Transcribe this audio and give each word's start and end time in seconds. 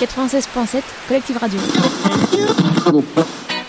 96.7 0.00 0.82
Collective 1.06 1.36
Radio. 1.36 1.60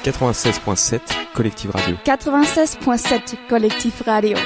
96.7 0.05 1.01
Collective 1.33 1.71
Radio. 1.71 1.97
96.7 2.05 3.35
Collectif 3.49 4.01
Radio. 4.05 4.37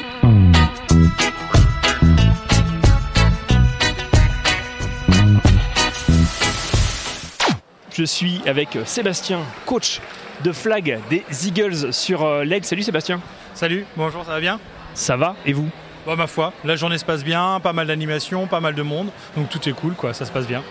Je 7.91 8.03
suis 8.03 8.41
avec 8.47 8.79
Sébastien, 8.85 9.41
coach 9.67 10.01
de 10.43 10.51
flag 10.51 10.99
des 11.11 11.23
Eagles 11.47 11.93
sur 11.93 12.23
euh, 12.25 12.43
l'Aigle. 12.43 12.65
Salut 12.65 12.81
Sébastien. 12.81 13.21
Salut, 13.53 13.85
bonjour, 13.95 14.25
ça 14.25 14.31
va 14.31 14.39
bien? 14.39 14.59
Ça 14.95 15.15
va 15.15 15.35
et 15.45 15.53
vous? 15.53 15.69
Bah 16.05 16.17
ma 16.17 16.27
foi, 16.27 16.51
la 16.65 16.75
journée 16.75 16.97
se 16.97 17.05
passe 17.05 17.23
bien, 17.23 17.61
pas 17.61 17.71
mal 17.71 17.87
d'animation, 17.87 18.45
pas 18.45 18.59
mal 18.59 18.75
de 18.75 18.81
monde, 18.81 19.09
donc 19.37 19.49
tout 19.49 19.69
est 19.69 19.71
cool 19.71 19.93
quoi, 19.93 20.13
ça 20.13 20.25
se 20.25 20.31
passe 20.31 20.45
bien. 20.45 20.61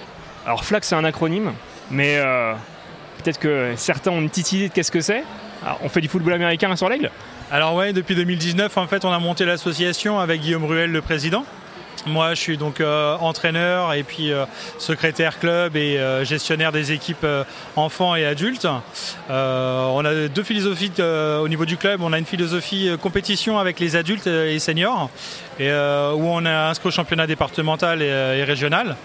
Alors 0.45 0.63
flag 0.63 0.83
c'est 0.85 0.95
un 0.95 1.05
acronyme, 1.05 1.53
mais 1.91 2.17
euh, 2.19 2.53
peut-être 3.17 3.39
que 3.39 3.73
certains 3.77 4.11
ont 4.11 4.21
une 4.21 4.29
petite 4.29 4.53
idée 4.53 4.69
de 4.69 4.75
qu'est-ce 4.75 4.93
que 4.93 5.01
c'est. 5.01 5.25
Alors, 5.65 5.79
on 5.83 5.89
fait 5.89 6.03
du 6.03 6.09
football 6.09 6.35
américain 6.35 6.75
sur 6.77 6.89
l'Aigle? 6.89 7.11
Alors 7.51 7.75
ouais, 7.75 7.95
depuis 7.95 8.15
2019 8.15 8.77
en 8.77 8.87
fait 8.87 9.07
on 9.07 9.13
a 9.13 9.19
monté 9.19 9.47
l'association 9.47 10.19
avec 10.19 10.43
Guillaume 10.43 10.67
Ruel 10.67 10.93
le 10.93 11.01
président. 11.01 11.47
Moi, 12.07 12.35
je 12.35 12.41
suis 12.41 12.57
donc 12.57 12.81
euh, 12.81 13.17
entraîneur 13.19 13.93
et 13.93 14.03
puis 14.03 14.33
euh, 14.33 14.45
secrétaire 14.79 15.39
club 15.39 15.77
et 15.77 15.99
euh, 15.99 16.25
gestionnaire 16.25 16.73
des 16.73 16.91
équipes 16.91 17.27
enfants 17.77 18.17
et 18.17 18.27
adultes. 18.27 18.67
On 19.29 20.05
a 20.05 20.29
deux 20.29 20.43
philosophies 20.43 20.93
au 21.01 21.49
niveau 21.49 21.65
du 21.65 21.77
club. 21.77 22.01
On 22.03 22.13
a 22.13 22.19
une 22.19 22.25
philosophie 22.25 22.91
compétition 23.01 23.59
avec 23.59 23.79
les 23.79 23.97
adultes 23.97 24.27
et 24.27 24.59
seniors, 24.59 25.11
où 25.61 25.63
on 25.63 26.45
a 26.45 26.71
inscrit 26.71 26.89
au 26.89 26.93
championnat 26.93 27.27
départemental 27.27 28.03
et 28.03 28.45
régional. 28.45 28.97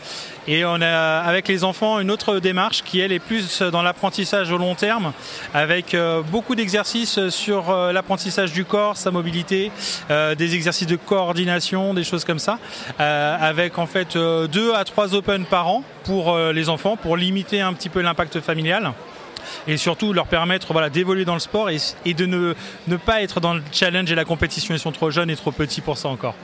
Et 0.49 0.63
on 0.63 0.81
a 0.81 1.19
avec 1.19 1.49
les 1.49 1.65
enfants 1.65 1.99
une 1.99 2.09
autre 2.09 2.39
démarche 2.39 2.81
qui 2.83 3.01
elle 3.01 3.11
est 3.11 3.19
plus 3.19 3.61
dans 3.61 3.81
l'apprentissage 3.81 4.49
au 4.49 4.57
long 4.57 4.75
terme, 4.75 5.11
avec 5.53 5.93
euh, 5.93 6.21
beaucoup 6.21 6.55
d'exercices 6.55 7.27
sur 7.29 7.69
euh, 7.69 7.91
l'apprentissage 7.91 8.53
du 8.53 8.63
corps, 8.63 8.95
sa 8.95 9.11
mobilité, 9.11 9.71
euh, 10.09 10.35
des 10.35 10.55
exercices 10.55 10.87
de 10.87 10.95
coordination, 10.95 11.93
des 11.93 12.05
choses 12.05 12.23
comme 12.23 12.39
ça, 12.39 12.59
avec 12.97 13.77
en 13.77 13.87
fait 13.87 14.17
deux 14.17 14.73
à 14.73 14.85
trois 14.85 15.13
open 15.13 15.43
par 15.45 15.67
an 15.67 15.83
pour 16.05 16.37
les 16.37 16.69
enfants, 16.69 16.95
pour 16.95 17.17
limiter 17.17 17.59
un 17.59 17.73
petit 17.73 17.89
peu 17.89 18.01
l'impact 18.01 18.39
familial 18.39 18.93
et 19.67 19.77
surtout 19.77 20.13
leur 20.13 20.27
permettre 20.27 20.73
voilà, 20.73 20.89
d'évoluer 20.89 21.25
dans 21.25 21.33
le 21.33 21.39
sport 21.39 21.69
et, 21.69 21.77
et 22.05 22.13
de 22.13 22.25
ne, 22.25 22.53
ne 22.87 22.95
pas 22.97 23.21
être 23.21 23.39
dans 23.39 23.53
le 23.53 23.61
challenge 23.71 24.11
et 24.11 24.15
la 24.15 24.25
compétition. 24.25 24.73
Ils 24.73 24.79
sont 24.79 24.91
trop 24.91 25.11
jeunes 25.11 25.29
et 25.29 25.35
trop 25.35 25.51
petits 25.51 25.81
pour 25.81 25.97
ça 25.97 26.09
encore. 26.09 26.35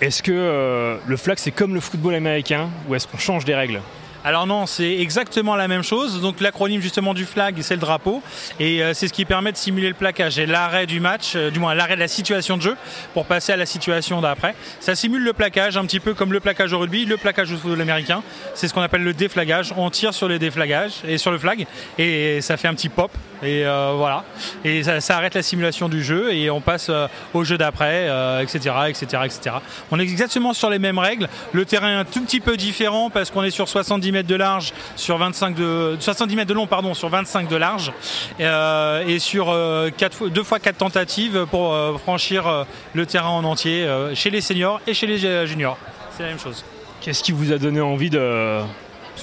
Est-ce 0.00 0.22
que 0.22 0.30
euh, 0.32 0.96
le 1.08 1.16
flag 1.16 1.38
c'est 1.38 1.50
comme 1.50 1.74
le 1.74 1.80
football 1.80 2.14
américain 2.14 2.70
ou 2.88 2.94
est-ce 2.94 3.08
qu'on 3.08 3.18
change 3.18 3.44
des 3.44 3.56
règles? 3.56 3.80
Alors 4.24 4.48
non, 4.48 4.66
c'est 4.66 4.96
exactement 4.98 5.54
la 5.54 5.68
même 5.68 5.84
chose. 5.84 6.20
Donc 6.20 6.40
l'acronyme 6.40 6.80
justement 6.80 7.14
du 7.14 7.24
flag, 7.24 7.54
c'est 7.60 7.74
le 7.74 7.80
drapeau. 7.80 8.20
Et 8.58 8.82
euh, 8.82 8.92
c'est 8.92 9.06
ce 9.06 9.12
qui 9.12 9.24
permet 9.24 9.52
de 9.52 9.56
simuler 9.56 9.88
le 9.88 9.94
plaquage 9.94 10.38
et 10.38 10.46
l'arrêt 10.46 10.86
du 10.86 10.98
match, 10.98 11.34
euh, 11.36 11.50
du 11.50 11.60
moins 11.60 11.74
l'arrêt 11.74 11.94
de 11.94 12.00
la 12.00 12.08
situation 12.08 12.56
de 12.56 12.62
jeu, 12.62 12.76
pour 13.14 13.26
passer 13.26 13.52
à 13.52 13.56
la 13.56 13.66
situation 13.66 14.20
d'après. 14.20 14.56
Ça 14.80 14.96
simule 14.96 15.22
le 15.22 15.32
plaquage, 15.32 15.76
un 15.76 15.84
petit 15.84 16.00
peu 16.00 16.14
comme 16.14 16.32
le 16.32 16.40
plaquage 16.40 16.72
au 16.72 16.80
rugby, 16.80 17.04
le 17.04 17.16
plaquage 17.16 17.52
au 17.52 17.56
football 17.56 17.80
américain. 17.80 18.22
C'est 18.54 18.66
ce 18.66 18.74
qu'on 18.74 18.82
appelle 18.82 19.04
le 19.04 19.14
déflagage. 19.14 19.72
On 19.76 19.88
tire 19.88 20.12
sur 20.12 20.28
les 20.28 20.40
déflagages 20.40 20.94
et 21.06 21.16
sur 21.16 21.30
le 21.30 21.38
flag, 21.38 21.66
et 21.98 22.40
ça 22.40 22.56
fait 22.56 22.68
un 22.68 22.74
petit 22.74 22.88
pop. 22.88 23.12
Et 23.40 23.64
euh, 23.64 23.92
voilà. 23.96 24.24
Et 24.64 24.82
ça, 24.82 25.16
arrête 25.16 25.34
la 25.34 25.42
simulation 25.42 25.88
du 25.88 26.02
jeu 26.02 26.34
et 26.34 26.50
on 26.50 26.60
passe 26.60 26.90
au 27.34 27.44
jeu 27.44 27.56
d'après, 27.56 28.08
etc., 28.42 28.74
etc., 28.88 29.22
etc. 29.24 29.56
On 29.92 30.00
est 30.00 30.02
exactement 30.02 30.52
sur 30.52 30.70
les 30.70 30.80
mêmes 30.80 30.98
règles. 30.98 31.28
Le 31.52 31.64
terrain 31.64 31.88
est 31.88 32.00
un 32.00 32.04
tout 32.04 32.20
petit 32.22 32.40
peu 32.40 32.56
différent 32.56 33.10
parce 33.10 33.30
qu'on 33.30 33.44
est 33.44 33.50
sur 33.50 33.68
70 33.68 34.07
mètres 34.12 34.28
de 34.28 34.34
large, 34.34 34.72
sur 34.96 35.18
25 35.18 35.54
de 35.54 35.96
70 36.00 36.36
mètres 36.36 36.48
de 36.48 36.54
long, 36.54 36.66
pardon, 36.66 36.94
sur 36.94 37.08
25 37.08 37.48
de 37.48 37.56
large, 37.56 37.92
euh, 38.40 39.04
et 39.06 39.18
sur 39.18 39.50
euh, 39.50 39.90
quatre 39.90 40.16
fois- 40.16 40.28
deux 40.28 40.42
fois 40.42 40.58
quatre 40.58 40.78
tentatives 40.78 41.46
pour 41.50 41.72
euh, 41.74 41.96
franchir 41.98 42.46
euh, 42.46 42.64
le 42.94 43.06
terrain 43.06 43.28
en 43.30 43.44
entier 43.44 43.86
chez 44.14 44.30
les 44.30 44.40
seniors 44.40 44.80
et 44.86 44.94
chez 44.94 45.06
les 45.06 45.46
juniors. 45.46 45.78
C'est 46.16 46.22
la 46.24 46.30
même 46.30 46.38
chose. 46.38 46.64
Qu'est-ce 47.00 47.22
qui 47.22 47.32
vous 47.32 47.52
a 47.52 47.58
donné 47.58 47.80
envie 47.80 48.10
de 48.10 48.60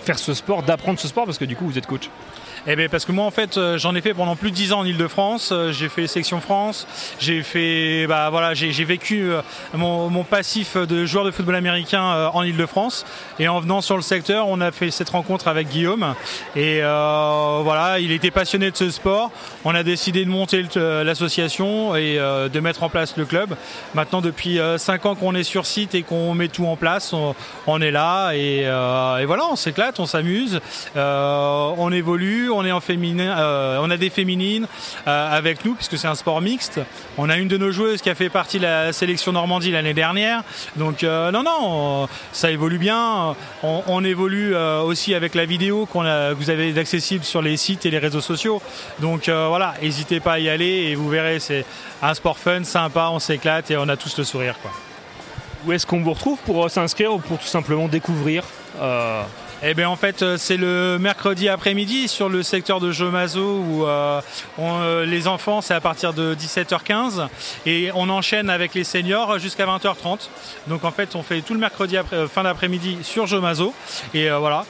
faire 0.04 0.20
ce 0.20 0.34
sport, 0.34 0.64
d'apprendre 0.64 1.00
ce 1.00 1.08
sport 1.08 1.26
parce 1.26 1.38
que 1.38 1.46
du 1.46 1.56
coup 1.56 1.66
vous 1.66 1.78
êtes 1.78 1.88
coach 1.88 2.10
Eh 2.68 2.76
bien, 2.76 2.90
parce 2.90 3.06
que 3.06 3.12
moi, 3.12 3.26
en 3.26 3.32
fait, 3.32 3.58
euh, 3.58 3.78
j'en 3.78 3.94
ai 3.94 4.02
fait 4.02 4.16
pendant 4.16 4.36
plus 4.36 4.50
de 4.50 4.56
10 4.56 4.74
ans 4.74 4.80
en 4.80 4.86
Ile-de-France. 4.86 5.50
Euh, 5.52 5.72
J'ai 5.72 5.88
fait 5.88 6.08
section 6.08 6.42
France. 6.42 6.88
J'ai 7.20 7.44
fait, 7.44 8.08
bah 8.08 8.30
voilà, 8.32 8.56
j'ai 8.56 8.84
vécu 8.84 9.30
euh, 9.30 9.42
mon, 9.74 10.24
passif 10.24 10.76
de 10.76 11.06
joueur 11.06 11.26
de 11.26 11.32
football 11.32 11.56
américain 11.56 12.30
en 12.34 12.42
Ile-de-France. 12.42 13.06
Et 13.40 13.48
en 13.48 13.60
venant 13.60 13.82
sur 13.82 13.96
le 13.96 14.02
secteur, 14.02 14.48
on 14.48 14.62
a 14.62 14.72
fait 14.72 14.90
cette 14.90 15.10
rencontre 15.10 15.48
avec 15.48 15.70
Guillaume. 15.70 16.16
Et 16.56 16.80
voilà, 16.82 18.00
il 18.00 18.12
était 18.12 18.32
passionné 18.32 18.72
de 18.72 18.76
ce 18.76 18.90
sport. 18.90 19.32
On 19.64 19.76
a 19.76 19.84
décidé 19.84 20.26
de 20.26 20.30
monter 20.30 20.66
l'association 20.76 21.96
et 21.96 22.16
de 22.16 22.60
mettre 22.60 22.82
en 22.82 22.90
place 22.90 23.18
le 23.18 23.26
club. 23.26 23.56
Maintenant, 23.94 24.22
depuis 24.22 24.60
5 24.78 25.06
ans 25.06 25.16
qu'on 25.16 25.36
est 25.36 25.44
sur 25.44 25.68
site 25.68 25.94
et 25.94 26.02
qu'on 26.02 26.34
met 26.34 26.48
tout 26.48 26.66
en 26.66 26.76
place, 26.76 27.14
on, 27.68 27.82
est 27.82 27.92
là 27.92 28.32
et, 28.34 28.62
et 28.62 29.26
voilà, 29.26 29.44
on 29.52 29.56
s'éclate, 29.56 29.85
on 29.98 30.06
s'amuse, 30.06 30.60
euh, 30.96 31.74
on 31.78 31.92
évolue, 31.92 32.50
on 32.50 32.66
est 32.66 32.72
en 32.72 32.80
féminin, 32.80 33.38
euh, 33.38 33.80
on 33.82 33.90
a 33.90 33.98
des 33.98 34.10
féminines 34.10 34.68
euh, 35.08 35.38
avec 35.38 35.66
nous 35.66 35.76
puisque 35.76 35.98
c'est 35.98 36.08
un 36.08 36.16
sport 36.16 36.42
mixte. 36.42 36.80
On 37.18 37.30
a 37.30 37.38
une 37.38 37.48
de 37.48 37.58
nos 37.58 37.72
joueuses 37.72 38.02
qui 38.02 38.10
a 38.10 38.16
fait 38.16 38.30
partie 38.30 38.58
de 38.58 38.64
la 38.64 38.94
sélection 38.94 39.32
Normandie 39.32 39.72
l'année 39.72 39.94
dernière. 39.94 40.44
Donc 40.76 41.04
non, 41.04 41.44
non, 41.44 41.58
on- 41.62 42.08
ça 42.32 42.52
évolue 42.52 42.78
bien. 42.78 43.36
On, 43.64 44.04
évolue 44.04 44.56
aussi 44.56 45.16
avec 45.16 45.36
la 45.36 45.46
vidéo 45.46 45.86
qu'on 45.86 46.04
que 46.04 46.34
vous 46.34 46.50
avez 46.50 46.78
accessible 46.78 47.24
sur 47.24 47.42
les 47.42 47.58
sites 47.58 47.86
et 47.86 47.92
les 47.92 47.98
réseaux 47.98 48.22
sociaux. 48.22 48.62
Donc 49.00 49.30
voilà, 49.30 49.74
n'hésitez 49.82 50.20
pas 50.20 50.34
à 50.34 50.40
y 50.40 50.50
aller 50.50 50.90
et 50.90 50.96
vous 50.96 51.10
verrez, 51.10 51.40
c'est 51.40 51.66
un 52.02 52.14
sport 52.14 52.38
fun, 52.38 52.64
sympa, 52.64 53.10
on 53.12 53.20
s'éclate 53.20 53.72
et 53.72 53.78
on 53.78 53.88
a 53.90 53.98
tous 53.98 54.18
le 54.18 54.24
sourire. 54.24 54.56
Où 55.66 55.72
est-ce 55.72 55.86
qu'on 55.86 56.02
vous 56.02 56.14
retrouve 56.14 56.38
pour 56.46 56.70
s'inscrire 56.70 57.14
ou 57.14 57.20
pour 57.20 57.40
tout 57.40 57.48
simplement 57.48 57.88
découvrir 57.88 58.44
Eh 59.64 59.74
bien 59.74 59.90
en 59.90 59.96
fait 59.96 60.22
euh, 60.22 60.36
c'est 60.38 60.58
le 60.58 60.98
mercredi 61.00 61.48
après-midi 61.48 62.10
sur 62.10 62.28
le 62.28 62.44
secteur 62.44 62.82
de 62.82 62.92
Jomazo 62.92 63.60
où 63.60 63.86
euh, 63.86 64.22
euh, 64.60 65.06
les 65.06 65.30
enfants 65.30 65.62
c'est 65.62 65.74
à 65.74 65.80
partir 65.80 66.14
de 66.14 66.36
17h15 66.36 67.28
et 67.66 67.90
on 67.96 68.10
enchaîne 68.10 68.50
avec 68.50 68.74
les 68.74 68.84
seniors 68.84 69.40
jusqu'à 69.40 69.66
20h30. 69.66 70.28
Donc 70.68 70.84
en 70.84 70.92
fait 70.92 71.16
on 71.16 71.24
fait 71.24 71.42
tout 71.42 71.54
le 71.54 71.60
mercredi 71.60 71.96
fin 72.30 72.44
d'après-midi 72.44 72.98
sur 73.04 73.28
Jomazo 73.28 73.74
et 74.14 74.30
voilà. 74.30 74.66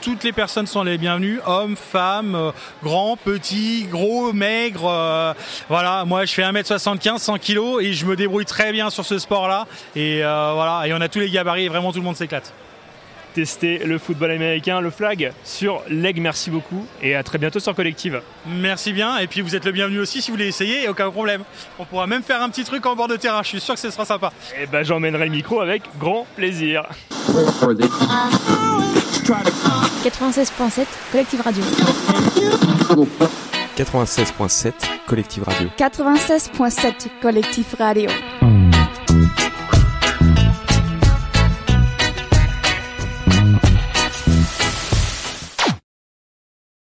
Toutes 0.00 0.24
les 0.24 0.32
personnes 0.32 0.66
sont 0.66 0.82
les 0.82 0.96
bienvenues, 0.96 1.40
hommes, 1.44 1.76
femmes, 1.76 2.52
grands, 2.82 3.16
petits, 3.16 3.86
gros, 3.90 4.32
maigres. 4.32 5.34
voilà, 5.68 6.04
moi 6.06 6.24
je 6.24 6.32
fais 6.32 6.42
1m75, 6.42 7.18
100 7.18 7.38
kg 7.38 7.80
et 7.80 7.92
je 7.92 8.06
me 8.06 8.16
débrouille 8.16 8.46
très 8.46 8.72
bien 8.72 8.88
sur 8.88 9.04
ce 9.04 9.18
sport-là. 9.18 9.66
Et 9.94 10.20
voilà, 10.20 10.84
et 10.86 10.94
on 10.94 11.00
a 11.00 11.08
tous 11.08 11.18
les 11.20 11.28
gabarits 11.28 11.64
et 11.64 11.68
vraiment 11.68 11.92
tout 11.92 11.98
le 11.98 12.04
monde 12.04 12.16
s'éclate. 12.16 12.52
Tester 13.34 13.78
le 13.78 13.98
football 13.98 14.30
américain, 14.30 14.80
le 14.80 14.90
flag 14.90 15.32
sur 15.44 15.82
l'Aigle 15.88 16.20
Merci 16.20 16.50
beaucoup 16.50 16.84
et 17.02 17.14
à 17.14 17.22
très 17.22 17.38
bientôt 17.38 17.60
sur 17.60 17.74
Collective. 17.74 18.20
Merci 18.46 18.92
bien, 18.92 19.18
et 19.18 19.26
puis 19.26 19.40
vous 19.40 19.54
êtes 19.54 19.64
le 19.64 19.72
bienvenu 19.72 20.00
aussi 20.00 20.20
si 20.20 20.30
vous 20.30 20.36
voulez 20.36 20.48
essayer, 20.48 20.88
aucun 20.88 21.10
problème. 21.10 21.42
On 21.78 21.84
pourra 21.84 22.06
même 22.06 22.22
faire 22.22 22.42
un 22.42 22.48
petit 22.48 22.64
truc 22.64 22.84
en 22.86 22.96
bord 22.96 23.08
de 23.08 23.16
terrain, 23.16 23.42
je 23.42 23.48
suis 23.48 23.60
sûr 23.60 23.74
que 23.74 23.80
ce 23.80 23.90
sera 23.90 24.04
sympa. 24.04 24.32
Et 24.60 24.66
ben 24.66 24.82
j'emmènerai 24.82 25.26
le 25.26 25.30
micro 25.30 25.60
avec 25.60 25.82
grand 25.98 26.26
plaisir. 26.36 26.84
96.7 30.04 30.86
Collective 31.12 31.40
Radio. 31.42 31.62
96.7 33.76 34.72
Collective 35.06 35.44
Radio. 35.44 35.68
96.7 35.78 37.08
Collectif 37.20 37.74
Radio. 37.78 38.10